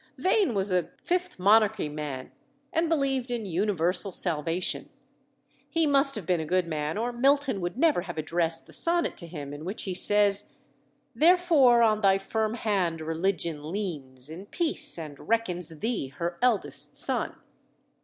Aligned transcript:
Vane 0.17 0.55
was 0.55 0.71
a 0.71 0.89
"Fifth 1.03 1.37
monarchy 1.37 1.87
man," 1.87 2.31
and 2.73 2.89
believed 2.89 3.29
in 3.29 3.45
universal 3.45 4.11
salvation. 4.11 4.89
He 5.69 5.85
must 5.85 6.15
have 6.15 6.25
been 6.25 6.39
a 6.39 6.43
good 6.47 6.65
man, 6.67 6.97
or 6.97 7.13
Milton 7.13 7.61
would 7.61 7.77
never 7.77 8.01
have 8.01 8.17
addressed 8.17 8.65
the 8.65 8.73
sonnet 8.73 9.15
to 9.17 9.27
him 9.27 9.53
in 9.53 9.63
which 9.63 9.83
he 9.83 9.93
says 9.93 10.57
"Therefore, 11.13 11.83
on 11.83 12.01
thy 12.01 12.17
firm 12.17 12.55
hand 12.55 12.99
Religion 12.99 13.71
leans 13.71 14.27
In 14.27 14.47
peace, 14.47 14.97
and 14.97 15.29
reckons 15.29 15.69
thee 15.69 16.07
her 16.07 16.39
eldest 16.41 16.97
son." 16.97 17.35